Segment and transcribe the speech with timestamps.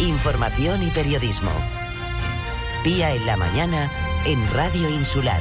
[0.00, 1.52] información y periodismo.
[2.82, 3.90] Pía en la mañana
[4.26, 5.40] en Radio Insular.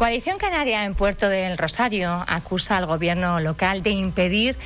[0.00, 4.56] Coalición Canaria en Puerto del Rosario acusa al gobierno local de impedir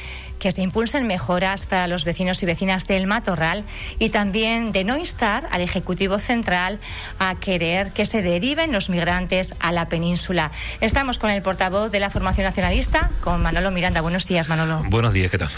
[0.45, 3.64] que se impulsen mejoras para los vecinos y vecinas del Matorral
[3.99, 6.81] y también de no instar al Ejecutivo Central
[7.18, 10.53] a querer que se deriven los migrantes a la península.
[10.82, 14.03] Estamos con el portavoz de la Formación Nacionalista, con Manolo Miranda.
[14.03, 14.82] Buenos días, Manolo.
[14.91, 15.49] Buenos días, ¿qué tal?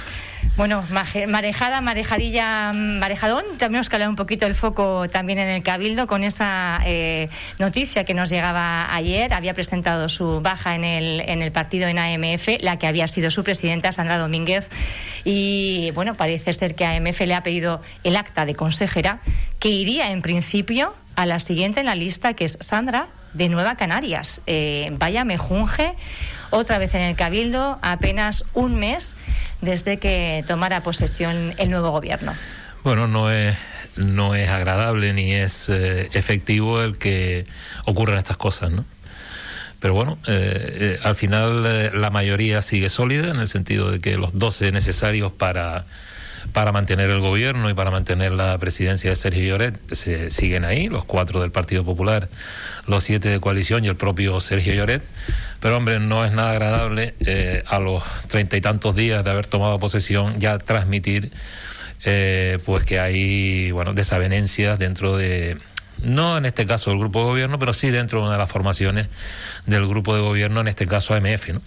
[0.56, 0.82] Bueno,
[1.28, 3.44] marejada, marejadilla, marejadón.
[3.58, 8.04] Tenemos que hablar un poquito el foco también en el Cabildo con esa eh, noticia
[8.04, 9.34] que nos llegaba ayer.
[9.34, 13.30] Había presentado su baja en el, en el partido en AMF, la que había sido
[13.30, 14.70] su presidenta, Sandra Domínguez.
[15.24, 19.20] Y bueno, parece ser que AMF le ha pedido el acta de consejera,
[19.58, 23.76] que iría en principio a la siguiente en la lista, que es Sandra de Nueva
[23.76, 24.40] Canarias.
[24.46, 25.94] Eh, vaya mejunje,
[26.56, 29.16] otra vez en el Cabildo, apenas un mes
[29.60, 32.34] desde que tomara posesión el nuevo gobierno.
[32.82, 33.56] Bueno, no es,
[33.96, 37.46] no es agradable ni es eh, efectivo el que
[37.84, 38.84] ocurran estas cosas, ¿no?
[39.80, 44.36] Pero bueno, eh, al final la mayoría sigue sólida en el sentido de que los
[44.38, 45.84] 12 necesarios para
[46.56, 50.88] para mantener el gobierno y para mantener la presidencia de Sergio Lloret se siguen ahí,
[50.88, 52.30] los cuatro del Partido Popular,
[52.86, 55.02] los siete de coalición y el propio Sergio Lloret.
[55.60, 59.46] Pero hombre, no es nada agradable eh, a los treinta y tantos días de haber
[59.46, 61.30] tomado posesión ya transmitir
[62.06, 65.58] eh, pues que hay bueno desavenencias dentro de
[66.02, 68.50] no en este caso del grupo de gobierno, pero sí dentro de una de las
[68.50, 69.08] formaciones
[69.66, 71.60] del grupo de gobierno, en este caso AMF, ¿no?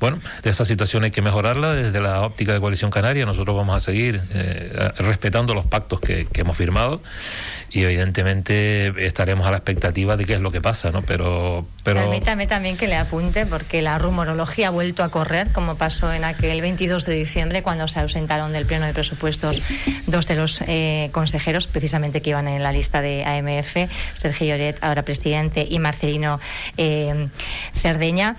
[0.00, 3.26] Bueno, de esa situación hay que mejorarla desde la óptica de Coalición Canaria.
[3.26, 7.02] Nosotros vamos a seguir eh, respetando los pactos que, hemos firmado
[7.72, 11.02] y evidentemente estaremos a la expectativa de qué es lo que pasa, ¿no?
[11.02, 12.00] Pero, pero...
[12.00, 16.24] Permítame también que le apunte, porque la rumorología ha vuelto a correr, como pasó en
[16.24, 19.62] aquel 22 de diciembre, cuando se ausentaron del Pleno de Presupuestos
[20.06, 24.82] dos de los eh, consejeros, precisamente que iban en la lista de AMF, Sergio Lloret,
[24.82, 26.40] ahora presidente, y Marcelino
[26.76, 27.28] eh,
[27.74, 28.36] Cerdeña.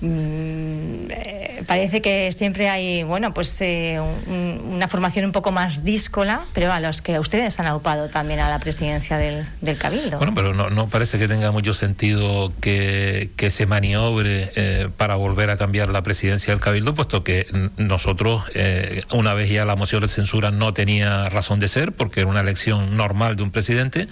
[0.00, 6.46] Mm, eh, parece que siempre hay, bueno, pues eh, una formación un poco más díscola,
[6.52, 9.46] pero a los que ustedes han aupado también a la presidencia del,
[9.78, 10.18] Cabildo.
[10.18, 15.56] Bueno, pero no, parece que tenga mucho sentido que, se maniobre eh, para volver a
[15.56, 17.46] cambiar la presidencia del Cabildo, puesto que
[17.76, 18.44] nosotros,
[19.12, 22.40] una vez ya la moción de censura no tenía razón de ser, porque era una
[22.40, 24.08] elección normal de un presidente,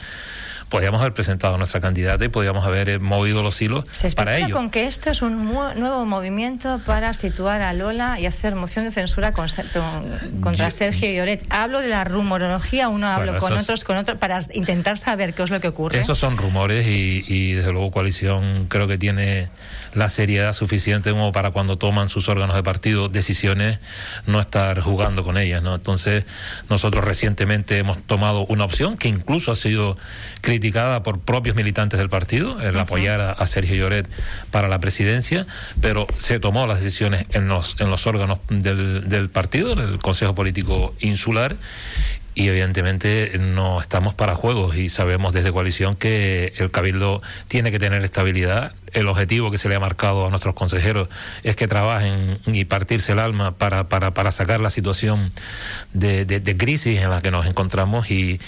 [0.71, 4.39] podríamos haber presentado a nuestra candidata y podríamos haber eh, movido los hilos ¿Se para
[4.39, 4.55] ello.
[4.55, 8.93] con que esto es un nuevo movimiento para situar a Lola y hacer moción de
[8.93, 11.45] censura contra Sergio Lloret.
[11.51, 15.51] Hablo de la rumorología, uno hablo con otros, con otros, para intentar saber qué es
[15.51, 15.99] lo que ocurre.
[15.99, 19.49] Esos son rumores y, y desde luego coalición creo que tiene
[19.95, 23.79] la seriedad suficiente como para cuando toman sus órganos de partido decisiones
[24.27, 25.75] no estar jugando con ellas, ¿no?
[25.75, 26.25] Entonces,
[26.69, 29.97] nosotros recientemente hemos tomado una opción que incluso ha sido
[30.41, 34.09] criticada por propios militantes del partido, el apoyar a, Sergio Lloret
[34.51, 35.47] para la presidencia,
[35.81, 39.99] pero se tomó las decisiones en los, en los órganos del, del partido, en el
[39.99, 41.57] Consejo Político Insular,
[42.41, 47.79] y evidentemente no estamos para juegos y sabemos desde coalición que el cabildo tiene que
[47.79, 48.73] tener estabilidad.
[48.95, 51.11] El objetivo que se le ha marcado a nuestros consejeros
[51.43, 55.33] es que trabajen y partirse el alma para, para, para sacar la situación
[55.93, 58.41] de, de, crisis en la que nos encontramos y,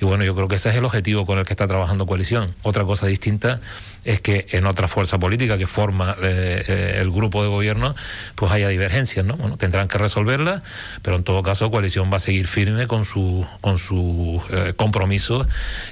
[0.00, 2.52] y bueno, yo creo que ese es el objetivo con el que está trabajando coalición.
[2.62, 3.60] Otra cosa distinta
[4.06, 7.94] es que en otra fuerza política que forma eh, eh, el grupo de gobierno,
[8.34, 9.36] pues haya divergencias, ¿no?
[9.36, 10.62] Bueno, tendrán que resolverlas,
[11.02, 15.46] pero en todo caso coalición va a seguir firme con su con su eh, compromiso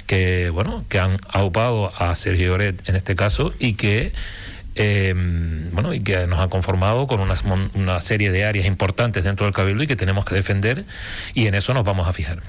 [0.07, 4.13] que bueno que han aupado a Sergio Oret en este caso y que
[5.71, 7.35] bueno, y que nos han conformado con una,
[7.75, 10.83] una serie de áreas importantes dentro del Cabildo y que tenemos que defender
[11.33, 12.39] y en eso nos vamos a fijar.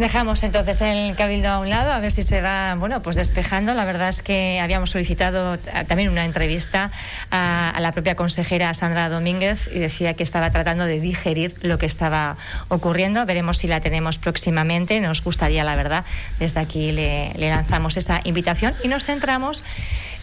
[0.00, 3.74] Dejamos entonces el cabildo a un lado, a ver si se va, bueno, pues despejando.
[3.74, 5.58] La verdad es que habíamos solicitado
[5.88, 6.90] también una entrevista
[7.30, 11.84] a, la propia consejera Sandra Domínguez y decía que estaba tratando de digerir lo que
[11.84, 12.38] estaba
[12.68, 13.26] ocurriendo.
[13.26, 15.00] Veremos si la tenemos próximamente.
[15.00, 16.06] Nos gustaría, la verdad,
[16.38, 19.62] desde aquí le, lanzamos esa invitación y nos centramos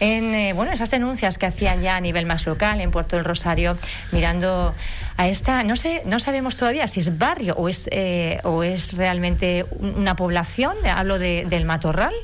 [0.00, 3.24] en, eh, bueno, esas denuncias que hacían ya a nivel más local en Puerto del
[3.24, 3.78] Rosario,
[4.10, 4.74] mirando
[5.18, 8.92] a esta, no sé, no sabemos todavía si es barrio o es, eh, o es
[8.92, 12.14] realmente una población, hablo de, del matorral,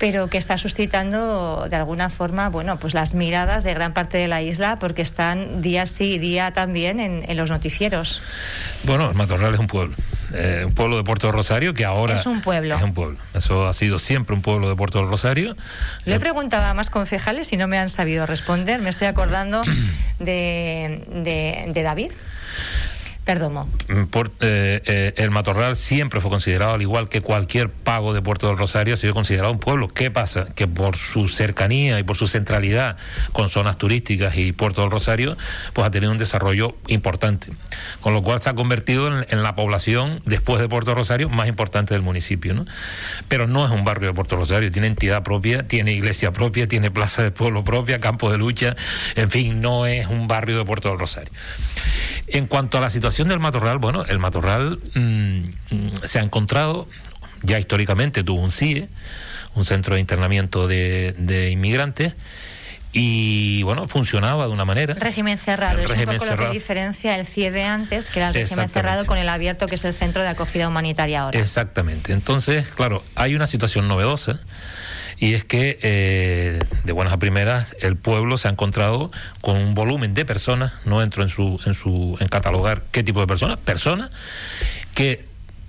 [0.00, 4.26] Pero que está suscitando de alguna forma, bueno, pues las miradas de gran parte de
[4.26, 8.20] la isla porque están día sí y día también en, en los noticieros.
[8.82, 9.94] Bueno, el Matorral es un pueblo.
[10.32, 12.76] Eh, un pueblo de Puerto Rosario que ahora es un pueblo.
[12.76, 13.18] Es un pueblo.
[13.34, 15.56] Eso ha sido siempre un pueblo de Puerto Rosario.
[16.04, 18.80] Le he eh, preguntado a más concejales y no me han sabido responder.
[18.80, 19.62] Me estoy acordando
[20.18, 22.12] de, de, de David.
[23.24, 23.68] Perdomo.
[23.88, 24.02] Mm,
[24.40, 28.56] eh, eh, el Matorral siempre fue considerado, al igual que cualquier pago de Puerto del
[28.56, 29.88] Rosario, ha sido considerado un pueblo.
[29.88, 30.46] ¿Qué pasa?
[30.54, 32.96] Que por su cercanía y por su centralidad
[33.32, 35.36] con zonas turísticas y Puerto del Rosario,
[35.72, 37.52] pues ha tenido un desarrollo importante.
[38.00, 41.94] Con lo cual se ha convertido en, la población, después de Puerto Rosario, más importante
[41.94, 42.54] del municipio.
[42.54, 42.64] ¿no?
[43.28, 46.90] Pero no es un barrio de Puerto Rosario, tiene entidad propia, tiene iglesia propia, tiene
[46.90, 48.76] plaza de pueblo propia, campo de lucha,
[49.16, 51.30] en fin, no es un barrio de Puerto del Rosario.
[52.26, 55.42] En cuanto a la situación del matorral, bueno, el matorral mm,
[56.02, 56.88] se ha encontrado,
[57.42, 58.88] ya históricamente tuvo un CIE,
[59.54, 62.14] un centro de internamiento de, inmigrantes,
[62.92, 64.94] y bueno, funcionaba de una manera.
[64.94, 68.34] Régimen cerrado, es un poco lo que diferencia el CIE de antes, que era el
[68.34, 71.38] régimen cerrado, con el abierto, que es el centro de acogida humanitaria ahora.
[71.38, 72.12] Exactamente.
[72.12, 74.40] Entonces, claro, hay una situación novedosa
[75.20, 79.12] y es que eh, de buenas a primeras el pueblo se ha encontrado
[79.42, 83.20] con un volumen de personas, no entro en su en su en catalogar qué tipo
[83.20, 84.10] de personas, personas
[84.94, 85.26] que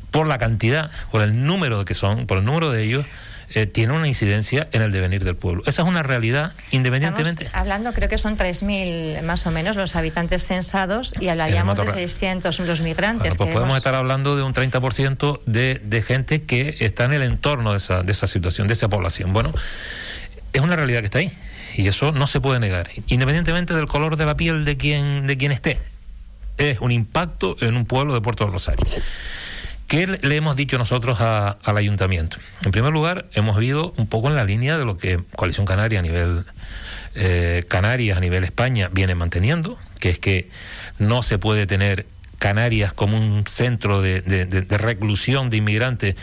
[0.09, 3.05] por la cantidad, por el número que son, por el número de ellos
[3.53, 5.63] eh, tiene una incidencia en el devenir del pueblo.
[5.65, 7.49] Esa es una realidad independientemente.
[7.53, 12.59] hablando, creo que son 3.000 más o menos los habitantes censados y hablaríamos de 600
[12.59, 13.37] los migrantes.
[13.37, 17.71] pues podemos estar hablando de un 30% de, de gente que está en el entorno
[17.71, 19.33] de esa, de esa situación, de esa población.
[19.33, 19.53] Bueno,
[20.53, 21.31] es una realidad que está ahí
[21.75, 25.37] y eso no se puede negar, independientemente del color de la piel de quien, de
[25.37, 25.79] quien esté.
[26.57, 28.85] Es un impacto en un pueblo de Puerto Rosario.
[29.91, 32.37] ¿Qué le hemos dicho nosotros al ayuntamiento?
[32.63, 35.99] En primer lugar, hemos ido un poco en la línea de lo que Coalición Canaria
[35.99, 36.45] a nivel
[37.15, 40.49] eh, Canarias, a nivel España, viene manteniendo, que es que
[40.97, 42.05] no se puede tener
[42.41, 46.15] Canarias como un centro de, reclusión de inmigrantes,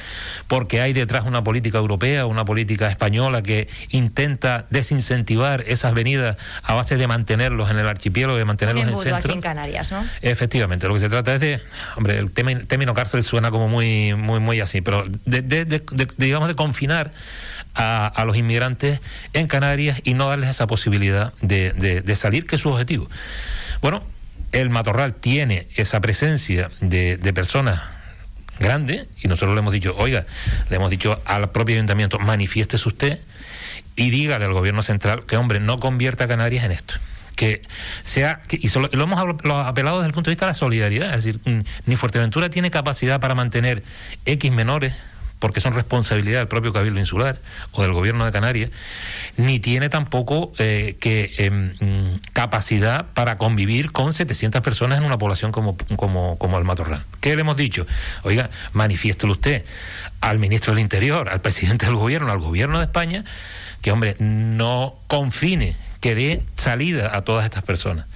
[0.49, 6.75] porque hay detrás una política europea, una política española que intenta desincentivar esas venidas a
[6.75, 9.17] base de mantenerlos en el archipiélago, de mantenerlos en el centro.
[9.17, 10.05] aquí en Canarias, ¿no?
[10.21, 11.63] Efectivamente, lo que se trata es de,
[11.97, 15.83] hombre, el término cárcel suena como muy, muy, muy así, pero de,
[16.17, 17.13] digamos de confinar
[17.77, 19.01] a, a, los inmigrantes
[19.35, 23.09] en Canarias y no darles esa posibilidad de salir, que es su objetivo.
[23.81, 24.03] Bueno,
[24.53, 27.83] el matorral tiene esa presencia de, personas
[28.59, 30.25] grandes y nosotros le hemos dicho, oiga,
[30.71, 33.21] le hemos dicho al propio ayuntamiento, manifiéstese usted
[33.97, 36.95] y dígale al gobierno central que, hombre, no convierta a Canarias en esto
[37.37, 37.63] que
[38.03, 39.21] sea, y lo hemos
[39.65, 42.69] apelado desde el punto de vista de la solidaridad, es decir, mm, ni Fuerteventura tiene
[42.73, 43.85] capacidad para mantener
[44.27, 44.93] X menores
[45.39, 47.41] porque son responsabilidad del propio Cabildo Insular
[47.73, 48.71] o del Gobierno de Canarias,
[49.37, 55.53] ni tiene tampoco eh, que em, capacidad para convivir con 700 personas en una población
[55.53, 57.05] como, como, como el Matorral.
[57.21, 57.87] ¿Qué le hemos dicho?
[58.23, 59.65] Oiga, manifiéstelo usted
[60.21, 63.25] al ministro del Interior, al presidente del Gobierno, al Gobierno de España,
[63.83, 68.07] que, hombre, no confine, que dé salida a todas estas personas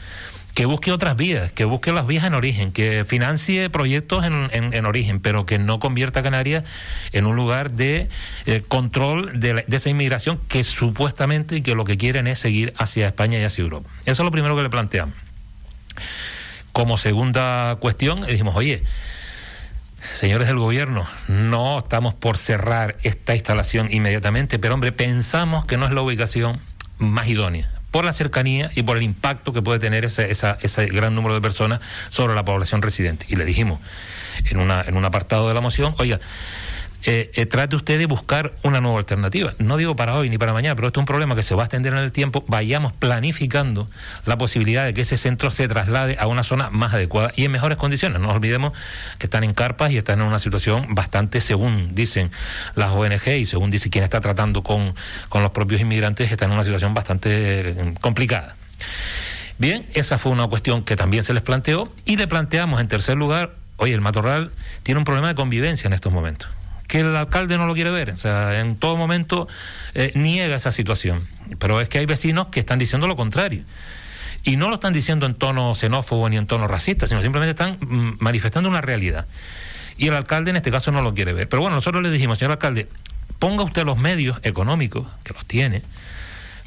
[0.55, 4.87] que busque otras vías, que busque las vías en origen, que financie proyectos en, en,
[4.87, 6.65] origen, pero que no convierta a Canarias
[7.13, 8.09] en un lugar de
[8.45, 13.07] eh, control de, esa inmigración que supuestamente y que lo que quieren es seguir hacia
[13.07, 13.89] España y hacia Europa.
[14.05, 15.15] Eso es lo primero que le planteamos.
[16.73, 18.83] Como segunda cuestión, dijimos, oye,
[20.15, 25.87] señores del gobierno, no estamos por cerrar esta instalación inmediatamente, pero hombre, pensamos que no
[25.87, 26.61] es la ubicación
[26.99, 31.15] más idónea por la cercanía y por el impacto que puede tener ese, ese gran
[31.15, 31.81] número de personas
[32.11, 33.27] sobre la población residente.
[33.29, 33.79] Y le dijimos
[34.51, 36.19] en, una, en un apartado de la moción, oiga,
[37.05, 39.55] eh, eh, trate usted de buscar una nueva alternativa.
[39.59, 41.63] No digo para hoy ni para mañana, pero esto es un problema que se va
[41.63, 42.45] a extender en el tiempo.
[42.47, 43.89] Vayamos planificando
[44.25, 47.51] la posibilidad de que ese centro se traslade a una zona más adecuada y en
[47.51, 48.21] mejores condiciones.
[48.21, 48.73] No olvidemos
[49.19, 52.31] que están en carpas y están en una situación bastante, según dicen
[52.77, 54.95] las ONG y según dice quien está tratando con,
[55.29, 58.55] con los propios inmigrantes, están en una situación bastante eh, complicada.
[59.59, 63.17] Bien, esa fue una cuestión que también se les planteó y le planteamos en tercer
[63.17, 66.49] lugar, oye, el matorral tiene un problema de convivencia en estos momentos
[66.93, 68.11] que el alcalde no lo quiere ver.
[68.11, 69.49] O sea, en todo momento
[69.95, 71.27] eh, niega esa situación.
[71.59, 73.65] Pero es que hay vecinos que están diciendo lo contrario.
[74.45, 77.79] Y no lo están diciendo en tono xenófobo ni en tono racista, sino simplemente están
[77.81, 79.25] mm, manifestando una realidad.
[79.97, 81.49] Y el alcalde en este caso no lo quiere ver.
[81.49, 82.89] Pero bueno, nosotros le dijimos, señor alcalde,
[83.39, 85.81] ponga usted los medios económicos, que los tiene,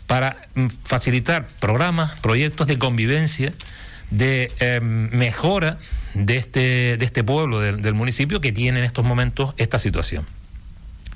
[0.08, 3.53] para mm, facilitar programas, proyectos de convivencia,
[4.10, 5.77] de em, mejora
[6.15, 10.25] de este, de este pueblo, del, municipio, que tiene en estos momentos esta situación.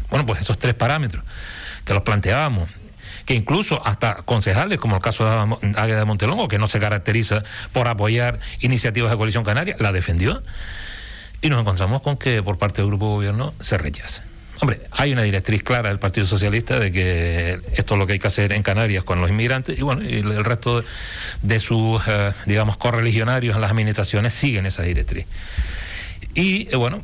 [0.10, 1.24] Bueno, pues esos tres parámetros
[1.86, 2.70] que los planteábamos
[3.26, 7.44] que incluso hasta concejales, como el caso de Águeda de Montelongo, que no se caracteriza
[7.72, 10.42] por apoyar iniciativas de coalición canaria, la defendió.
[11.40, 14.24] Y nos encontramos con que por parte del grupo de gobierno se rechaza.
[14.62, 18.20] Hombre, hay una directriz clara del Partido Socialista de que esto es lo que hay
[18.20, 20.84] que hacer en Canarias con los inmigrantes y bueno, y el resto
[21.42, 25.28] de sus, eh, digamos, correligionarios en las administraciones siguen esa directriz.
[26.34, 27.04] Y eh, bueno,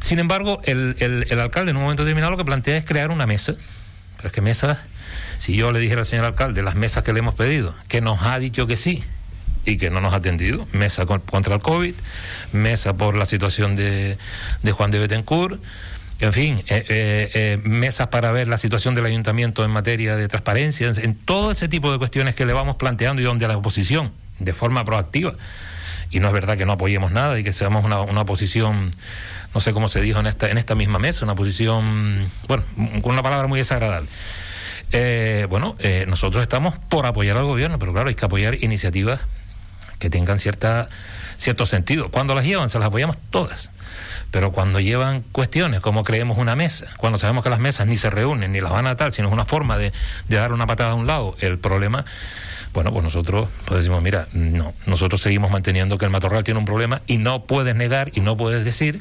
[0.00, 3.26] sin embargo, el, el, alcalde en un momento determinado lo que plantea es crear una
[3.26, 3.54] mesa.
[4.16, 4.84] Pero es que mesa
[5.38, 8.22] si yo le dijera al señor alcalde las mesas que le hemos pedido, que nos
[8.22, 9.04] ha dicho que sí
[9.64, 11.94] y que no nos ha atendido, mesa contra el COVID,
[12.52, 14.18] mesa por la situación de,
[14.62, 15.60] de Juan de Betancourt,
[16.20, 20.26] en fin, eh, eh, eh, mesas para ver la situación del ayuntamiento en materia de
[20.26, 24.12] transparencia, en todo ese tipo de cuestiones que le vamos planteando y donde la oposición,
[24.40, 25.34] de forma proactiva,
[26.10, 28.90] y no es verdad que no apoyemos nada y que seamos una, una oposición,
[29.54, 32.64] no sé cómo se dijo en esta, en esta misma mesa, una posición, bueno,
[33.00, 34.08] con una palabra muy desagradable.
[34.90, 35.76] Eh, bueno,
[36.08, 39.20] nosotros estamos por apoyar al gobierno, pero claro, hay que apoyar iniciativas
[40.00, 40.88] que tengan cierta,
[41.36, 42.10] cierto sentido.
[42.10, 43.70] Cuando las llevan, se las apoyamos todas.
[44.30, 48.10] Pero cuando llevan cuestiones como creemos una mesa, cuando sabemos que las mesas ni se
[48.10, 49.92] reúnen ni las van a tal, sino es una forma de,
[50.28, 52.04] de dar una patada a un lado, el problema
[52.74, 56.66] bueno, pues nosotros pues decimos, mira, no, nosotros seguimos manteniendo que el matorral tiene un
[56.66, 59.00] problema y no puedes negar y no puedes decir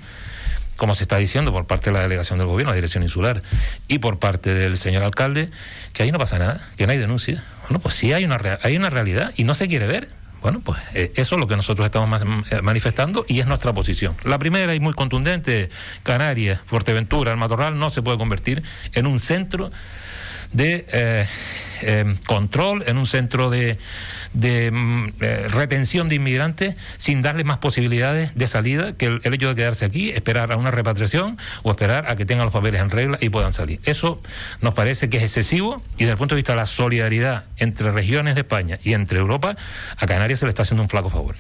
[0.77, 3.41] como se está diciendo por parte de la delegación del gobierno, la dirección insular,
[3.88, 5.50] y por parte del señor alcalde,
[5.91, 7.43] que ahí no pasa nada, que no hay denuncia.
[7.63, 10.07] Bueno, pues sí hay una, hay una realidad y no se quiere ver.
[10.48, 14.16] Bueno, pues eh, eso es lo que nosotros estamos eh, manifestando y es nuestra posición.
[14.24, 15.70] La primera y muy contundente,
[16.04, 18.63] Canarias, Fuerteventura, el Matorral no se puede convertir
[18.94, 19.72] en un centro
[20.54, 23.77] de eh, control, en un centro de,
[24.34, 29.50] de mm, eh, retención de inmigrantes sin darle más posibilidades de salida que el, hecho
[29.50, 32.89] de quedarse aquí, esperar a una repatriación o esperar a que tengan los papeles en
[32.89, 33.79] regla y puedan salir.
[33.86, 34.22] Eso
[34.62, 37.91] nos parece que es excesivo y desde el punto de vista de la solidaridad entre
[37.91, 39.55] regiones de España y entre Europa,
[39.98, 41.36] a Canarias se le está haciendo un flaco favor.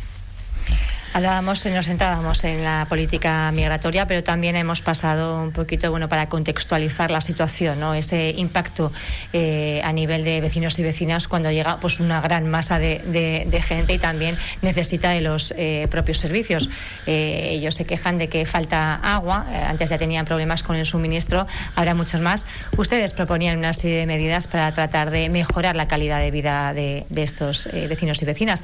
[1.13, 6.27] Hablábamos, nos sentábamos en la política migratoria, pero también hemos pasado un poquito, bueno, para
[6.27, 7.93] contextualizar la situación, ¿no?
[7.93, 8.91] Ese impacto
[9.33, 13.93] eh, a nivel de vecinos y vecinas cuando llega, pues, una gran masa de, gente
[13.93, 16.69] y también necesita de los eh, propios servicios.
[17.07, 19.45] Eh, ellos se quejan de que falta agua.
[19.67, 22.45] antes ya tenían problemas con el suministro, ahora muchos más.
[22.77, 27.05] Ustedes proponían una serie de medidas para tratar de mejorar la calidad de vida de,
[27.09, 28.63] de estos vecinos y vecinas.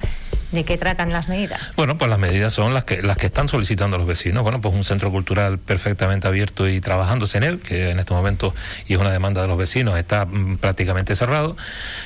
[0.51, 1.75] ¿De qué tratan las medidas?
[1.75, 4.43] Bueno, pues las medidas son las que las que están solicitando los vecinos.
[4.43, 8.53] Bueno, pues un centro cultural perfectamente abierto y trabajándose en él, que en estos momentos
[8.87, 11.55] y es una demanda de los vecinos, está mm, prácticamente cerrado.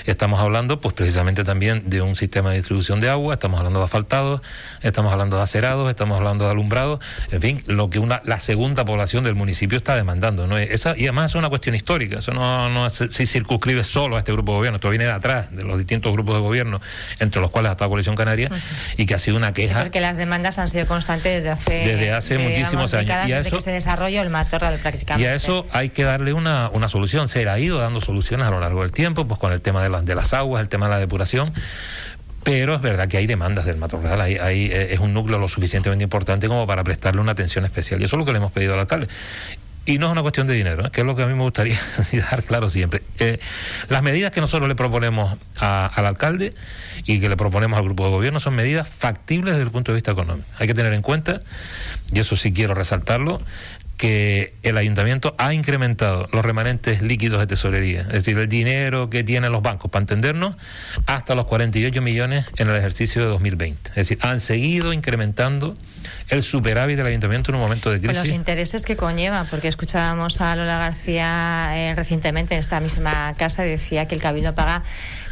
[0.05, 3.34] Estamos hablando, pues precisamente también de un sistema de distribución de agua.
[3.34, 4.41] Estamos hablando de asfaltados,
[4.81, 7.00] estamos hablando de acerados, estamos hablando de alumbrado.
[7.31, 10.48] En fin, lo que una la segunda población del municipio está demandando.
[10.48, 10.57] ¿no?
[10.57, 12.19] Esa, y además es una cuestión histórica.
[12.19, 14.75] Eso no, no se, circunscribe solo a este grupo de gobierno.
[14.77, 16.81] Esto viene de atrás, de los distintos grupos de gobierno,
[17.19, 18.50] entre los cuales está la coalición canaria
[18.98, 19.81] y que ha sido una queja.
[19.81, 23.09] porque las demandas han sido constantes desde hace, desde hace muchísimos años.
[23.27, 25.24] Y a desde eso, que se desarrolló el matorral prácticamente.
[25.24, 27.27] Y a eso hay que darle una, una solución.
[27.27, 29.89] Se ha ido dando soluciones a lo largo del tiempo, pues con el tema de
[29.89, 31.53] las, de las aguas, el tema de la depuración
[32.47, 35.50] pero es verdad que hay demandas del matorral, hay, hay, eh, es un núcleo lo
[35.50, 38.00] suficientemente importante como para prestarle una atención especial.
[38.00, 39.09] Y eso es lo que le hemos pedido al alcalde.
[39.88, 40.91] Y no es una cuestión de dinero, ¿eh?
[40.91, 41.79] que es lo que a mí me gustaría
[42.12, 43.01] dejar claro siempre.
[43.20, 43.39] Eh,
[43.88, 46.53] las medidas que nosotros le proponemos al alcalde
[47.06, 49.96] y que le proponemos al grupo de gobierno son medidas factibles desde el punto de
[49.96, 50.46] vista económico.
[50.60, 51.39] Hay que tener en cuenta,
[52.12, 53.41] y eso sí quiero resaltarlo,
[53.98, 59.24] que el ayuntamiento ha incrementado los remanentes líquidos de tesorería, es decir, el dinero que
[59.24, 60.56] tienen los bancos, para entendernos,
[61.08, 63.89] hasta los 48 millones en el ejercicio de 2020.
[63.89, 65.75] Es decir, han seguido incrementando
[66.30, 68.18] el superávit del ayuntamiento en un momento de crisis.
[68.18, 73.63] los intereses que conlleva, porque escuchábamos a Lola García eh, recientemente en esta misma casa,
[73.63, 74.84] decía que el Cabildo paga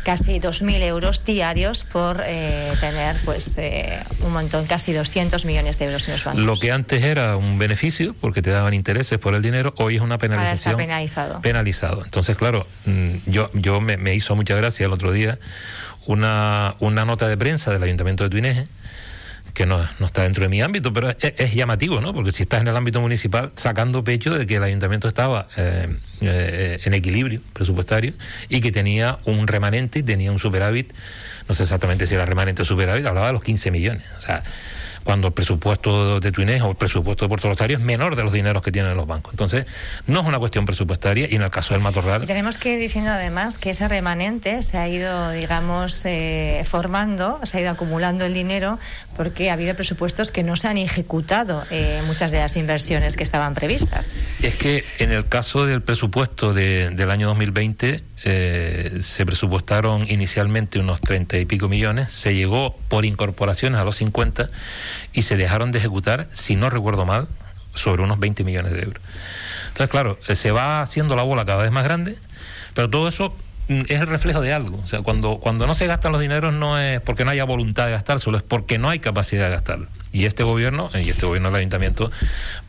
[0.06, 5.86] casi 2.000 euros diarios por eh, tener pues eh, un montón, casi 200 millones de
[5.86, 6.44] euros en los bancos.
[6.44, 10.02] Lo que antes era un beneficio, porque te daban intereses por el dinero, hoy es
[10.02, 10.76] una penalización.
[10.76, 11.42] Ahora está penalizado.
[11.42, 12.06] Penalizado.
[12.06, 15.40] Entonces, claro, mm, yo, yo me, me hizo mucha gracia el otro día
[16.06, 18.68] una, una nota de prensa del Ayuntamiento de Tuineje
[19.56, 22.14] que no, no, está dentro de mi ámbito, pero es, llamativo, ¿no?
[22.14, 25.88] Porque si estás en el ámbito municipal sacando pecho de que el ayuntamiento estaba eh,
[26.22, 28.14] eh, en equilibrio presupuestario
[28.50, 30.94] y que tenía un remanente y tenía un superávit,
[31.48, 34.04] no sé exactamente si era remanente o superávit, hablaba de los 15 millones.
[34.18, 34.44] O sea,
[35.06, 38.34] cuando el presupuesto de Tuinés o el presupuesto de Puerto Rosario es menor de los
[38.34, 39.34] dineros que tienen los bancos.
[39.34, 39.68] Entonces,
[40.08, 42.24] no es una cuestión presupuestaria y en el caso del Matorral...
[42.24, 47.40] Y tenemos que ir diciendo además que ese remanente se ha ido, digamos, eh, formando,
[47.44, 48.80] se ha ido acumulando el dinero
[49.16, 53.24] porque ha habido presupuestos que no se han ejecutado eh, muchas de las inversiones que
[53.24, 54.16] estaban previstas.
[54.42, 61.02] Es que en el caso del presupuesto del año 2020 eh, se presupuestaron inicialmente unos
[61.02, 64.48] 30 y pico millones, se llegó por incorporaciones a los 50
[65.14, 67.28] y se dejaron de ejecutar, si no recuerdo mal,
[67.74, 69.02] sobre unos 20 millones de euros.
[69.68, 72.18] Entonces, claro, eh, se va haciendo la bola cada vez más grande,
[72.74, 73.36] pero todo eso
[73.68, 74.80] mm, es el reflejo de algo.
[74.84, 77.86] O sea, cuando, cuando no se gastan los dineros no es porque no haya voluntad
[77.86, 79.88] de gastar, solo es porque no hay capacidad de gastarlo.
[80.14, 82.10] Y este gobierno, y este gobierno del ayuntamiento,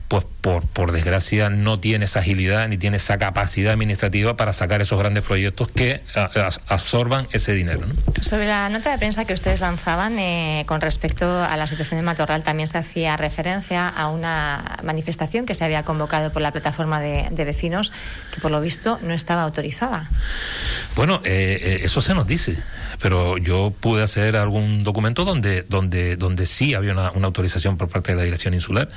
[0.08, 4.80] pues por, por desgracia no tiene esa agilidad ni tiene esa capacidad administrativa para sacar
[4.80, 6.02] esos grandes proyectos que
[6.68, 7.86] absorban ese dinero.
[8.22, 12.04] Sobre la nota de prensa que ustedes lanzaban eh, con respecto a la situación de
[12.04, 17.00] Matorral, también se hacía referencia a una manifestación que se había convocado por la plataforma
[17.00, 17.92] de, vecinos
[18.32, 20.08] que por lo visto no estaba autorizada.
[20.96, 22.56] Bueno, eh, eh, eso se nos dice,
[23.00, 27.88] pero yo pude hacer algún documento donde, donde, donde sí había una, una autorización por
[27.88, 28.88] parte de la Dirección Insular.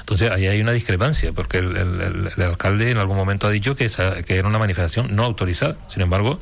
[0.00, 3.88] Entonces, ahí hay una discrepancia, porque el, alcalde en algún momento ha dicho que,
[4.26, 5.76] que era una manifestación no autorizada.
[5.92, 6.40] Sin embargo,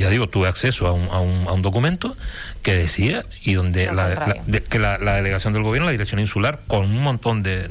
[0.00, 2.16] ya digo, tuve acceso a un, a un, a un documento
[2.62, 4.36] que decía y donde la,
[4.68, 7.68] que la, delegación del gobierno, la dirección insular, con un montón de,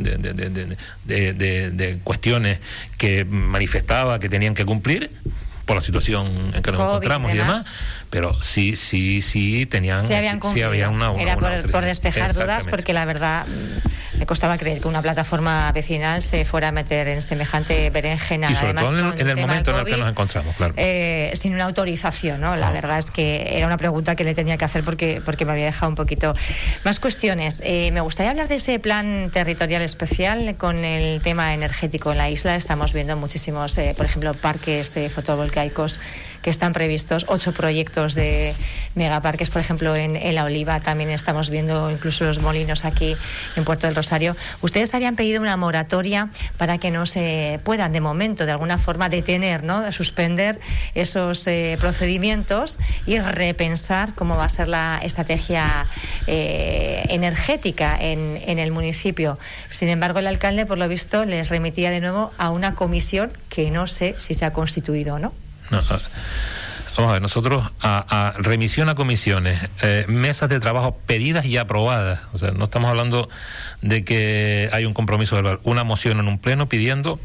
[1.06, 2.60] de, cuestiones
[2.98, 5.12] que manifestaba que tenían que cumplir
[5.66, 7.72] por la situación en que nos encontramos y demás
[8.10, 10.02] pero sí, sí, sí tenían.
[10.02, 14.58] Sí, habían sí había una, Era por, despejar dudas, porque la verdad mm, me costaba
[14.58, 18.52] creer que una plataforma vecinal se fuera a meter en semejante berenjena.
[18.52, 20.74] Y sobre todo en el, momento en el que nos encontramos, claro.
[20.78, 22.56] Eh, sin una autorización, ¿no?
[22.56, 25.52] La verdad es que era una pregunta que le tenía que hacer porque, porque me
[25.52, 26.34] había dejado un poquito.
[26.84, 27.62] Más cuestiones.
[27.64, 32.30] Eh, me gustaría hablar de ese plan territorial especial con el tema energético en la
[32.30, 32.56] isla.
[32.56, 36.00] Estamos viendo muchísimos, eh, por ejemplo, parques fotovoltaicos
[36.42, 38.56] que están previstos, ocho proyectos de
[38.96, 43.16] megaparques, por ejemplo, en, La Oliva, también estamos viendo incluso los molinos aquí
[43.56, 44.36] en Puerto del Rosario.
[44.62, 49.10] Ustedes habían pedido una moratoria para que no se puedan, de momento, de alguna forma,
[49.10, 49.92] detener, ¿no?
[49.92, 50.60] suspender
[50.96, 55.88] esos eh, procedimientos y repensar cómo va a ser la estrategia
[56.28, 59.40] eh, energética en, en el municipio.
[59.70, 63.72] Sin embargo, el alcalde, por lo visto, les remitía de nuevo a una comisión que
[63.72, 65.34] no sé si se ha constituido o no.
[67.00, 72.20] Vamos a ver, nosotros a, remisión a comisiones, eh, mesas de trabajo pedidas y aprobadas.
[72.34, 73.30] O sea, no estamos hablando
[73.82, 77.18] de que hay un compromiso verbal, una moción en un pleno pidiendo,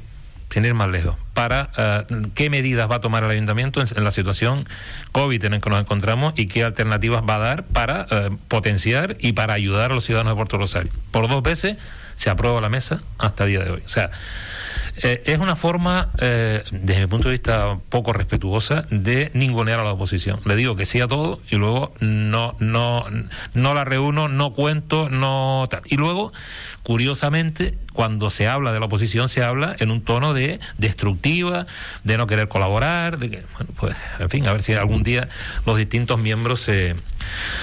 [0.52, 2.04] sin ir más lejos, para eh,
[2.36, 4.68] qué medidas va a tomar el ayuntamiento en, la situación
[5.10, 9.16] COVID en la que nos encontramos y qué alternativas va a dar para eh, potenciar
[9.18, 10.92] y para ayudar a los ciudadanos de Puerto Rosario.
[11.10, 11.78] Por dos veces
[12.14, 13.82] se aprueba la mesa hasta el día de hoy.
[13.84, 14.12] O sea,
[15.02, 19.84] eh, es una forma, eh, desde mi punto de vista, poco respetuosa de ningunear a
[19.84, 20.40] la oposición.
[20.44, 23.04] Le digo que sí a todo y luego no, no,
[23.54, 25.82] no la reúno, no cuento, no tal.
[25.86, 26.32] Y luego,
[26.84, 31.66] curiosamente, cuando se habla de la oposición, se habla en un tono de destructiva,
[32.04, 35.28] de no querer colaborar, de que, bueno, pues, en fin, a ver si algún día
[35.66, 36.94] los distintos miembros se,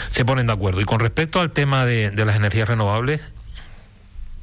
[0.10, 0.82] se ponen de acuerdo.
[0.82, 3.26] Y con respecto al tema de, de las energías renovables,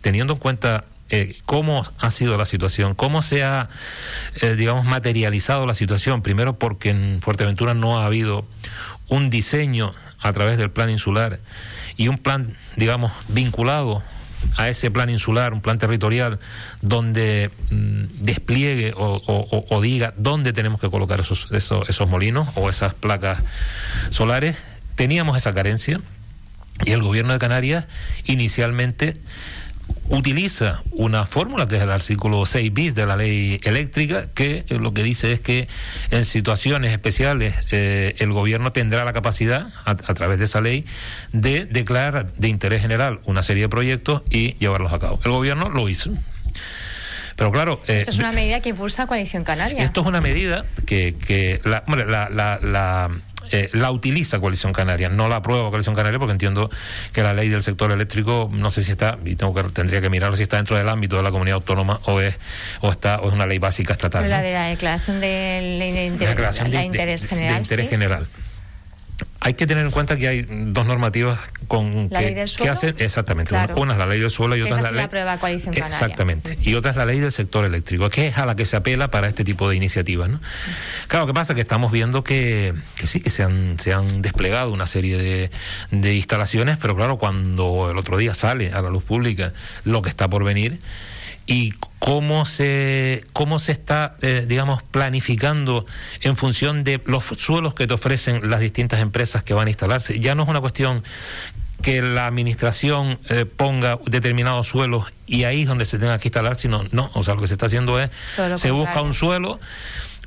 [0.01, 3.69] teniendo en cuenta eh, cómo ha sido la situación, cómo se ha,
[4.43, 6.23] eh, digamos, materializado la situación.
[6.23, 8.47] Primero porque en Fuerteventura no ha habido
[9.09, 11.41] un diseño a través del plan insular
[11.97, 14.03] y un plan, digamos, vinculado
[14.57, 16.39] a ese plan insular, un plan territorial,
[16.81, 23.43] donde mm, despliegue o, diga dónde tenemos que colocar esos, molinos o esas placas
[24.11, 24.57] solares.
[24.95, 26.01] Teníamos esa carencia
[26.85, 27.87] y el gobierno de Canarias
[28.25, 29.17] inicialmente
[30.09, 34.93] utiliza una fórmula que es el artículo 6 bis de la ley eléctrica que lo
[34.95, 35.69] que dice es que
[36.11, 40.85] en situaciones especiales eh, el gobierno tendrá la capacidad a, través de esa ley
[41.33, 45.21] de declarar de interés general una serie de proyectos y llevarlos a cabo.
[45.25, 46.11] El gobierno lo hizo.
[47.37, 47.81] Pero claro.
[47.87, 49.85] Eh, esto es una medida que impulsa Coalición Canaria.
[49.85, 53.11] Esto es una medida que, que la, la, la
[53.53, 56.71] eh, la utiliza Coalición Canaria, no la aprueba Coalición Canaria porque entiendo
[57.13, 60.11] que la ley del sector eléctrico no sé si está y tengo que tendría que
[60.11, 62.37] mirarlo si está dentro del ámbito de la comunidad autónoma o es
[62.81, 64.29] o está o es una ley básica estatal.
[64.29, 66.05] La de la declaración de,
[66.87, 67.59] interés, general.
[67.59, 68.27] interés general.
[69.41, 72.73] Hay que tener en cuenta que hay dos normativas con ¿La que, ley del suelo?
[72.73, 73.75] hacen exactamente Claro.
[73.75, 75.37] una, una es la ley del suelo y otra Esa es la ley la prueba
[75.39, 75.95] Coalición Canaria.
[75.97, 78.77] exactamente y otra es la ley del sector eléctrico que es a la que se
[78.77, 80.41] apela para este tipo de iniciativas ¿no?
[81.07, 84.73] claro que pasa que estamos viendo que, que sí que se han se han desplegado
[84.73, 85.51] una serie de,
[85.93, 89.53] de instalaciones pero claro cuando el otro día sale a la luz pública
[89.85, 90.81] lo que está por venir
[91.49, 95.87] y cómo se cómo se está eh, digamos planificando
[96.21, 100.21] en función de los suelos que te ofrecen las distintas empresas que van a instalarse.
[100.21, 101.03] Ya no es una cuestión
[101.83, 106.57] que la administración eh, ponga determinados suelos y ahí es donde se tenga que instalar,
[106.57, 109.59] sino no, o sea, lo que se está haciendo es Todo se busca un suelo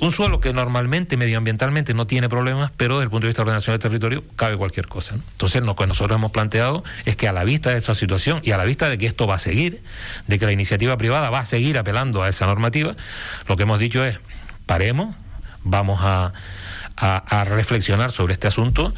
[0.01, 3.49] un suelo que normalmente medioambientalmente no tiene problemas, pero desde el punto de vista de
[3.49, 5.13] ordenación del territorio cabe cualquier cosa.
[5.13, 8.51] Entonces, lo que nosotros hemos planteado es que a la vista de esta situación y
[8.51, 9.81] a la vista de que esto va a seguir,
[10.27, 12.95] de que la iniciativa privada va a seguir apelando a esa normativa,
[13.47, 14.19] lo que hemos dicho es,
[14.65, 15.15] paremos,
[15.63, 16.33] vamos a-
[16.97, 18.93] a reflexionar sobre este asunto.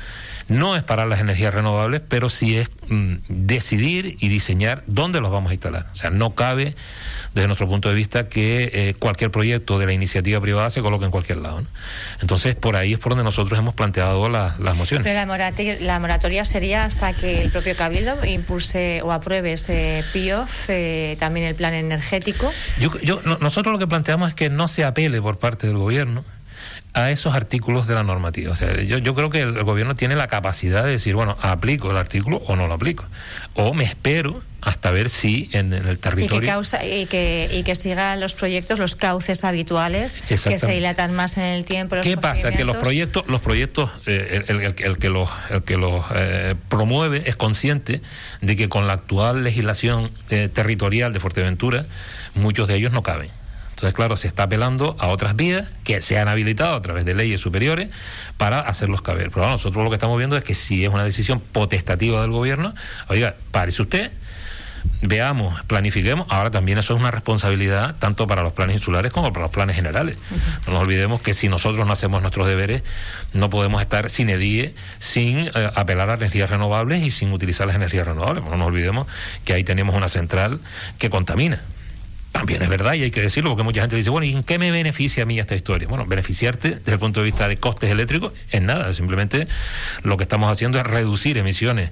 [0.50, 5.32] No es parar las energías renovables, pero sí es mm, decidir y diseñar dónde los
[5.32, 5.88] vamos a instalar.
[5.94, 6.76] O sea, no cabe,
[7.34, 11.06] desde nuestro punto de vista, que eh, cualquier proyecto de la iniciativa privada se coloque
[11.06, 11.62] en cualquier lado.
[11.62, 11.68] ¿no?
[12.22, 15.04] Entonces, por ahí es por donde nosotros hemos planteado la- las mociones.
[15.06, 20.04] Pero la moratoria, la moratoria sería hasta que el propio Cabildo impulse o apruebe ese
[20.14, 22.52] PIOF, eh, también el plan energético.
[22.80, 25.78] Yo, yo- no- nosotros lo que planteamos es que no se apele por parte del
[25.78, 26.24] gobierno
[26.96, 28.52] a esos artículos de la normativa.
[28.52, 31.38] O sea, yo, yo creo que el, el gobierno tiene la capacidad de decir, bueno,
[31.42, 33.06] aplico el artículo o no lo aplico.
[33.56, 36.50] O me espero hasta ver si en, en el Y que, territorio...
[36.50, 41.36] causa, y, que, y que sigan los proyectos los cauces habituales que se dilatan más
[41.38, 41.96] en el tiempo.
[41.96, 42.52] los ¿Qué pasa?
[42.52, 46.56] Que los proyectos, los proyectos, eh, el, el- el que los, el que los eh,
[46.70, 48.02] promueve es consciente
[48.42, 51.86] de que con la actual legislación eh, territorial de Fuerteventura,
[52.36, 53.30] muchos de ellos no caben.
[53.84, 57.16] Entonces, claro, se está apelando a otras vías que se han habilitado a través de
[57.16, 57.90] leyes superiores
[58.38, 59.26] para hacerlos caber.
[59.26, 62.32] Pero bueno, nosotros lo que estamos viendo es que si es una decisión potestativa del
[62.32, 62.74] gobierno,
[63.10, 64.12] oiga, párese usted,
[65.02, 66.28] veamos, planifiquemos.
[66.30, 69.76] Ahora también eso es una responsabilidad tanto para los planes insulares como para los planes
[69.76, 70.18] generales.
[70.66, 72.84] No nos olvidemos que si nosotros no hacemos nuestros deberes,
[73.34, 77.76] no podemos estar sin EDIE, sin eh, apelar a energías renovables y sin utilizar las
[77.76, 78.46] energías renovables.
[78.46, 79.08] No nos olvidemos
[79.44, 80.62] que ahí tenemos una central
[81.00, 81.60] que contamina.
[82.34, 84.58] También es verdad y hay que decirlo porque mucha gente dice, bueno, ¿y en qué
[84.58, 85.88] me beneficia a mí esta historia?
[85.88, 89.48] Bueno, beneficiarte desde el punto de vista de costes eléctricos en nada, simplemente
[90.02, 91.92] lo que estamos haciendo es reducir emisiones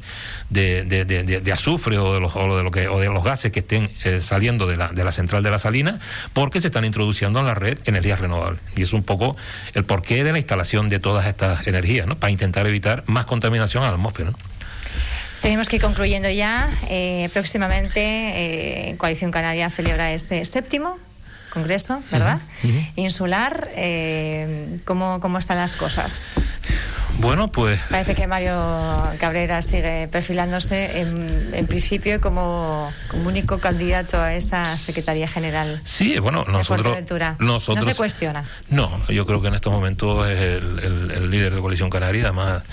[0.49, 3.05] de, de- de- de- de azufre o de, los, o de lo que, o de
[3.07, 5.99] los gases que estén eh, saliendo de la, de la central de la salina
[6.33, 8.59] porque se están introduciendo en la red energías renovables.
[8.75, 9.37] Y es un poco
[9.75, 12.15] el porqué de la instalación de todas estas energías, ¿no?
[12.15, 14.31] Para intentar evitar más contaminación a la atmósfera.
[14.31, 14.37] ¿no?
[15.41, 16.69] Tenemos que ir concluyendo ya.
[16.87, 20.97] Eh, próximamente, eh, Coalición Canaria celebra ese séptimo
[21.51, 22.39] congreso, ¿verdad?
[22.95, 23.69] Insular.
[23.75, 26.35] Eh, ¿cómo, ¿Cómo están las cosas?
[27.19, 28.55] Bueno, pues Parece que Mario
[29.19, 35.79] Cabrera sigue perfilándose en, en principio como, como único candidato a esa Secretaría General.
[35.83, 36.97] Sí, bueno, nosotros,
[37.39, 37.77] nosotros...
[37.77, 38.43] No se cuestiona.
[38.69, 42.23] No, yo creo que en estos momentos es el, el- el líder de Coalición Canaria,
[42.23, 42.63] además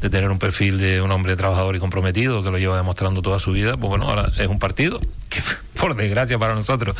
[0.00, 3.38] de tener un perfil de un hombre trabajador y comprometido que lo lleva demostrando toda
[3.40, 5.40] su vida, pues bueno, ahora es un partido que,
[5.78, 6.94] por desgracia para nosotros,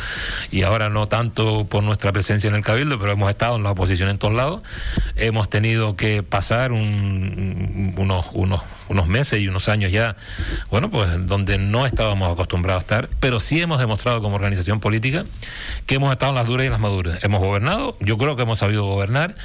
[0.51, 3.71] y ahora no tanto por nuestra presencia en el Cabildo, pero hemos estado en la
[3.71, 4.61] oposición en todos lados,
[5.15, 10.15] hemos tenido que pasar un- unos, unos, unos meses y unos años ya,
[10.69, 15.25] bueno, pues donde no estábamos acostumbrados a estar, pero sí hemos demostrado como organización política
[15.85, 17.23] que hemos estado en las duras y las maduras.
[17.23, 19.35] Hemos gobernado, yo creo que hemos sabido gobernar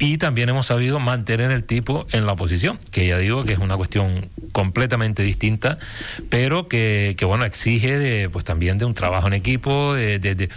[0.00, 3.58] y también hemos sabido mantener el tipo en la oposición, que ya digo que es
[3.58, 5.78] una cuestión completamente distinta,
[6.30, 10.34] pero que, que, bueno, exige de, pues también de un trabajo en equipo, de, de-
[10.34, 10.48] de-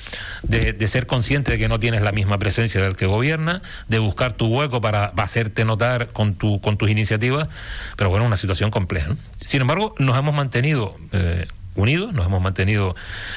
[0.74, 4.34] de- ser consciente de que no tienes la misma presencia del que gobierna, de buscar
[4.34, 7.50] tu hueco para hacerte notar con, tu, con tus iniciativas,
[7.98, 9.16] pero bueno, una situación compleja.
[9.46, 10.96] Sin embargo, nos hemos mantenido...
[11.12, 12.96] eh, unidos, nos hemos mantenido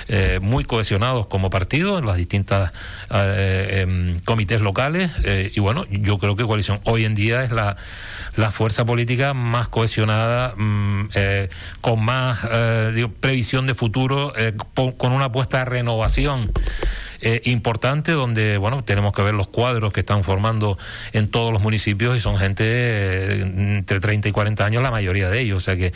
[0.09, 2.73] eh, muy cohesionados como partido en las distintas
[3.11, 7.51] eh, em, comités locales eh, y bueno, yo creo que Coalición hoy en día es
[7.51, 7.77] la,
[8.37, 11.49] la fuerza política más cohesionada, mm, eh,
[11.81, 12.41] con más
[12.95, 14.33] digo, previsión de futuro,
[14.75, 16.53] po- con una apuesta de renovación
[17.21, 20.79] eh, importante donde bueno tenemos que ver los cuadros que están formando
[21.13, 25.29] en todos los municipios y son gente eh, entre 30 y 40 años la mayoría
[25.31, 25.57] de ellos.
[25.59, 25.93] O sea que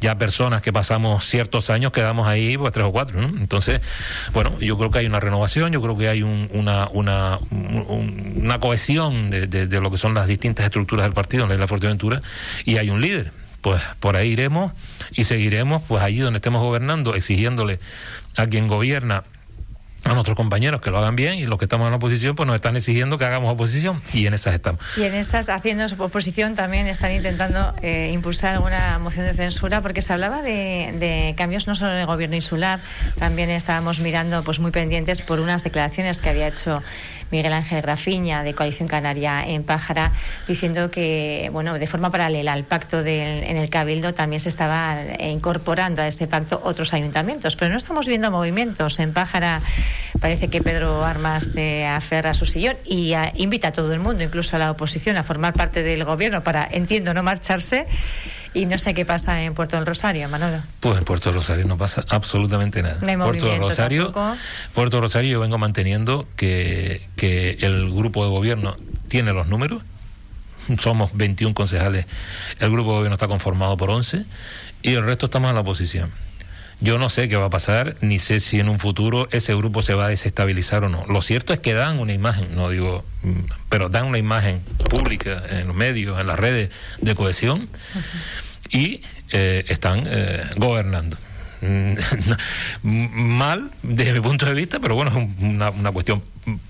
[0.00, 3.80] ya personas que pasamos ciertos años quedamos ahí pues tres o cuatro entonces
[4.32, 8.34] bueno yo creo que hay una renovación yo creo que hay un- una una, un-
[8.42, 12.20] una cohesión de, lo que son las distintas estructuras del partido en la Fuerteventura
[12.64, 13.32] y hay un líder.
[13.60, 14.72] Pues por ahí iremos
[15.12, 17.78] y seguiremos pues allí donde estemos gobernando exigiéndole
[18.36, 19.24] a quien gobierna
[20.04, 22.56] a nuestros compañeros que lo hagan bien y los que estamos en oposición pues nos
[22.56, 24.80] están exigiendo que hagamos oposición y en esas estamos.
[24.96, 30.02] Y en esas, haciendo oposición también están intentando eh, impulsar alguna moción de censura porque
[30.02, 32.80] se hablaba de, cambios no solo en el gobierno insular,
[33.18, 36.82] también estábamos mirando pues muy pendientes por unas declaraciones que había hecho
[37.30, 40.12] Miguel Ángel Rafiña de Coalición Canaria en Pájara
[40.46, 46.02] diciendo que bueno de forma paralela al pacto en el Cabildo también se estaba incorporando
[46.02, 49.62] a ese pacto otros ayuntamientos, pero no estamos viendo movimientos en Pájara
[50.20, 54.22] Parece que Pedro Armas se aferra a su sillón y invita a todo el mundo,
[54.22, 57.86] incluso a la oposición, a formar parte del gobierno para, entiendo, no marcharse.
[58.54, 60.62] Y no sé qué pasa en Puerto del Rosario, Manolo.
[60.78, 62.98] Pues en Puerto del Rosario no pasa absolutamente nada.
[63.00, 64.12] Puerto del Rosario,
[64.72, 68.76] Puerto Rosario yo vengo manteniendo que, que el grupo de gobierno
[69.08, 69.82] tiene los números.
[70.80, 72.06] Somos 21 concejales.
[72.60, 74.24] El grupo de gobierno está conformado por 11
[74.82, 76.12] y el resto estamos en la oposición.
[76.84, 79.80] Yo no sé qué va a pasar, ni sé si en un futuro ese grupo
[79.80, 81.06] se va a desestabilizar o no.
[81.06, 83.38] Lo cierto es que dan una imagen, no digo, mm,
[83.70, 86.68] pero dan una imagen pública en los medios, en las redes
[87.00, 87.70] de cohesión
[88.68, 89.00] y
[89.32, 91.16] eh, están eh, gobernando.
[92.82, 96.22] mal desde mi punto de vista, pero bueno, es una, una, cuestión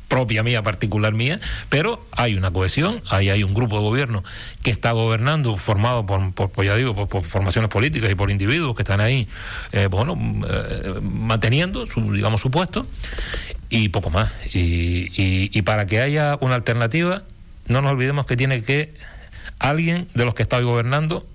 [0.09, 4.23] propia mía, particular mía, pero hay una cohesión, ahí hay un grupo de gobierno
[4.63, 8.77] que está gobernando, formado por, por pues ya digo, por, formaciones políticas y por individuos
[8.77, 9.27] que están ahí,
[9.73, 10.17] eh, bueno,
[10.49, 12.87] eh, manteniendo su, digamos, su puesto
[13.71, 14.31] y poco más.
[14.55, 17.23] Y, y para que haya una alternativa,
[17.67, 18.95] no nos olvidemos que tiene que
[19.59, 21.27] alguien de los que está hoy gobernando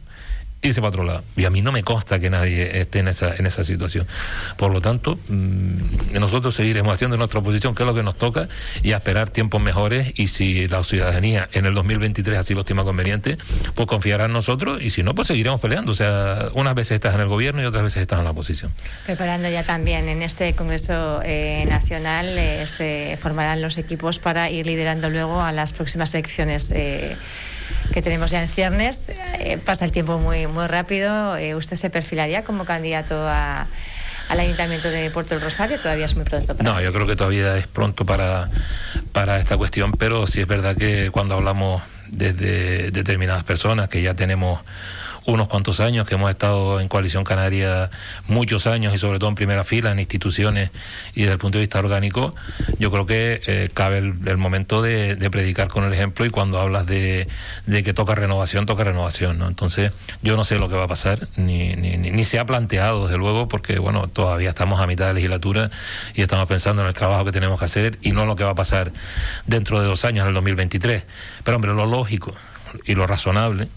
[0.61, 1.23] irse para otro lado.
[1.35, 4.07] Y a mí no me consta que nadie esté en esa, en esa situación.
[4.57, 8.49] Por lo tanto, mm, nosotros seguiremos haciendo nuestra oposición, que es lo que nos toca,
[8.83, 10.13] y a esperar tiempos mejores.
[10.15, 13.37] Y si la ciudadanía en el 2023 así lo estima conveniente,
[13.75, 15.91] pues confiará en nosotros, y si no, pues seguiremos peleando.
[15.91, 18.71] O sea, unas veces estás en el gobierno y otras veces estás en la oposición.
[19.05, 24.65] Preparando ya también en este Congreso eh, Nacional, eh, se formarán los equipos para ir
[24.65, 26.71] liderando luego a las próximas elecciones.
[26.71, 27.15] Eh,
[27.93, 29.09] que tenemos ya en ciernes.
[29.09, 31.37] Eh, pasa el tiempo muy, muy rápido.
[31.37, 33.67] Eh, ¿Usted se perfilaría como candidato a,
[34.29, 35.79] al Ayuntamiento de Puerto del Rosario?
[35.79, 36.55] Todavía es muy pronto.
[36.55, 38.49] Para no, yo creo que todavía es pronto para,
[39.11, 44.15] para esta cuestión, pero sí es verdad que cuando hablamos desde determinadas personas que ya
[44.15, 44.61] tenemos
[45.25, 47.89] unos cuantos años, que hemos estado en Coalición Canaria
[48.27, 50.71] muchos años y sobre todo en primera fila en instituciones
[51.13, 52.35] y desde el punto de vista orgánico,
[52.79, 56.85] yo creo que eh, cabe el, momento de, predicar con el ejemplo y cuando hablas
[56.85, 57.27] de,
[57.67, 59.37] que toca renovación, toca renovación.
[59.37, 59.47] ¿no?
[59.47, 63.05] Entonces, yo no sé lo que va a pasar, ni, ni, ni, se ha planteado,
[63.05, 65.69] desde luego, porque bueno, todavía estamos a mitad de legislatura
[66.15, 68.51] y estamos pensando en el trabajo que tenemos que hacer y no lo que va
[68.51, 68.91] a pasar
[69.45, 71.03] dentro de dos años, en el 2023.
[71.43, 72.33] Pero hombre, lo lógico
[72.85, 73.67] y lo razonable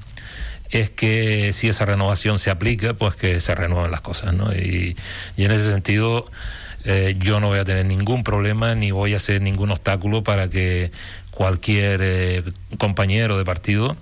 [0.73, 4.53] es que si esa renovación se aplica, pues que se renueven las cosas, ¿no?
[4.53, 4.97] Y,
[5.37, 6.27] en ese sentido,
[6.85, 10.49] eh, yo no voy a tener ningún problema ni voy a hacer ningún obstáculo para
[10.49, 10.91] que
[11.31, 12.43] cualquier eh,
[12.79, 13.97] compañero de partido,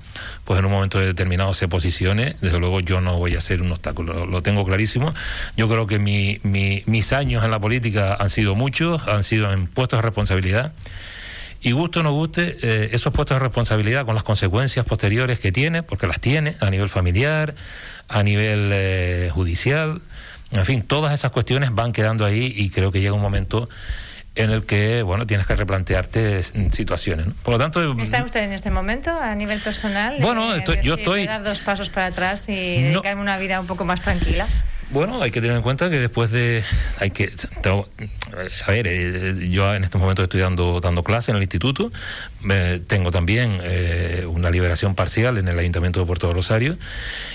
[0.44, 2.36] pues en un momento determinado se posicione.
[2.40, 5.12] Desde luego yo no voy a ser un obstáculo, lo, tengo clarísimo.
[5.56, 9.66] Yo creo que mi, mis años en la política han sido muchos, han sido en
[9.66, 10.72] puestos de responsabilidad
[11.62, 15.52] y guste o no guste, eh, esos puestos de responsabilidad con las consecuencias posteriores que
[15.52, 17.54] tiene, porque las tiene a nivel familiar,
[18.08, 20.00] a nivel eh, judicial,
[20.52, 23.68] en fin, todas esas cuestiones van quedando ahí y creo que llega un momento
[24.36, 28.70] en el que bueno tienes que replantearte situaciones por lo tanto está usted en ese
[28.70, 33.38] momento a nivel personal bueno yo estoy dar dos pasos para atrás y dedicarme una
[33.38, 34.46] vida un poco más tranquila
[34.90, 36.64] bueno, hay que tener en cuenta que después de.
[36.98, 37.30] hay que
[38.66, 41.92] A ver, eh, yo en estos momentos estoy dando, dando clase en el instituto.
[42.88, 46.76] tengo también eh, una liberación parcial en el Ayuntamiento de Puerto Rosario.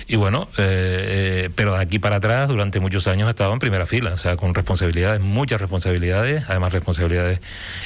[0.07, 3.85] Y bueno, eh, pero de aquí para atrás, durante muchos años he estado en primera
[3.85, 7.39] fila, o sea, con responsabilidades, muchas responsabilidades, además responsabilidades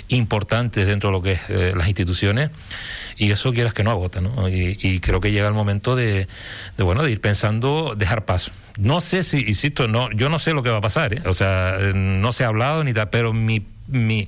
[0.08, 2.50] importantes dentro de lo que es las instituciones.
[3.18, 4.50] Y eso quieras que no agota, ¿no?
[4.50, 6.28] Y, creo que llega el momento de,
[6.78, 8.52] de, bueno, de ir pensando, dejar paso.
[8.80, 11.22] No sé si, insisto, no, yo no sé lo que va a pasar, ¿eh?
[11.26, 14.28] o sea, no se ha hablado ni tal, pero mi, mi,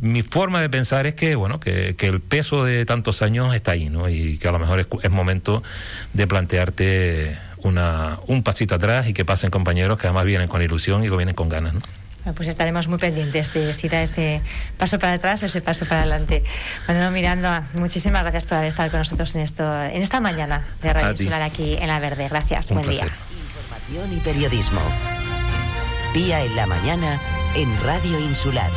[0.00, 3.72] mi forma de pensar es que, bueno, que, que, el peso de tantos años está
[3.72, 4.08] ahí, ¿no?
[4.08, 5.62] Y que a lo mejor es, es momento
[6.12, 11.02] de plantearte una, un pasito atrás y que pasen compañeros que además vienen con ilusión
[11.02, 11.82] y que vienen con ganas, ¿no?
[12.36, 14.40] pues estaremos muy pendientes de si da ese
[14.76, 16.44] paso para atrás o ese paso para adelante.
[16.86, 20.92] Bueno, Miranda, muchísimas gracias por haber estado con nosotros en esto, en esta mañana de
[20.92, 22.28] Radio Insular aquí en La Verde.
[22.28, 23.08] Gracias, buen día.
[23.90, 24.80] Información y periodismo.
[26.14, 27.20] Pía en la mañana
[27.56, 28.70] en Radio Insular.